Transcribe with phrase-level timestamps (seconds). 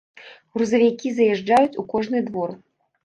[0.57, 2.49] Грузавікі заязджаюць у кожны двор.